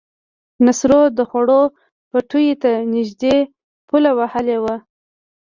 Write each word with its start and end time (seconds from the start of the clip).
نصرو 0.65 1.01
د 1.17 1.19
خوړ 1.29 1.47
پټيو 2.09 2.59
ته 2.63 2.71
نږدې 2.93 3.35
پوله 3.87 4.11
وهلې 4.19 4.57
وه. 4.63 4.75